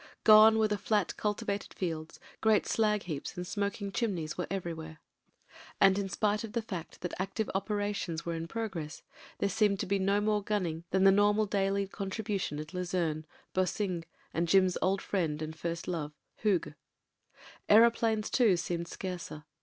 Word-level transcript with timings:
Gone 0.23 0.57
were 0.57 0.67
the 0.67 0.79
flat, 0.79 1.15
cultivated 1.15 1.75
fields; 1.75 2.19
great 2.41 2.65
slag 2.65 3.03
heaps 3.03 3.37
and 3.37 3.45
smoking 3.45 3.91
chimneys 3.91 4.35
were 4.35 4.47
everjrwhere. 4.47 4.97
And 5.79 5.79
298 5.79 5.79
MEN, 5.79 5.81
WOMEN 5.81 5.81
AND 5.81 5.95
GUNS 5.95 6.01
in 6.01 6.09
spite 6.09 6.43
of 6.43 6.53
the 6.53 6.61
fact 6.63 7.01
that 7.01 7.21
active 7.21 7.49
operations 7.53 8.25
were 8.25 8.33
is 8.33 8.47
progress, 8.47 9.03
there 9.37 9.47
seemed 9.47 9.79
to 9.79 9.85
be 9.85 9.99
no 9.99 10.19
more 10.19 10.43
gimning 10.43 10.85
tban 10.91 11.03
the 11.03 11.11
normal 11.11 11.45
daily 11.45 11.85
contribution 11.87 12.57
at 12.57 12.73
Lizeme, 12.73 13.25
Boesingt, 13.53 14.05
and 14.33 14.47
Jim's 14.47 14.75
old 14.81 15.03
friend 15.03 15.39
and 15.39 15.55
first 15.55 15.87
love, 15.87 16.13
Hooge. 16.37 16.73
Aeroplanes, 17.69 18.31
too, 18.31 18.57
seemed 18.57 18.87
scarcer. 18.87 19.43